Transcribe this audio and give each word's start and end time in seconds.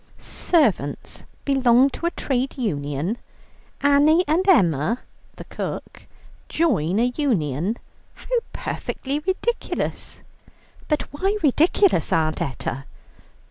"Servants 0.17 1.25
belong 1.45 1.87
to 1.91 2.07
a 2.07 2.11
Trade 2.17 2.57
Union, 2.57 3.19
Annie 3.83 4.25
and 4.27 4.47
Emma" 4.49 5.01
(the 5.35 5.43
cook) 5.43 6.07
"join 6.49 6.99
a 6.99 7.13
Union. 7.15 7.77
How 8.15 8.35
perfectly 8.51 9.19
ridiculous!" 9.19 10.21
"But 10.87 11.03
why 11.13 11.37
ridiculous, 11.43 12.11
Aunt 12.11 12.41
Etta?" 12.41 12.85